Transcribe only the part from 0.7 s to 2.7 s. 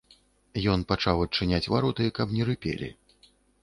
Ён пачаў адчыняць вароты, каб не